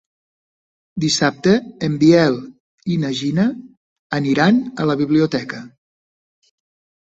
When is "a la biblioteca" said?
4.85-5.65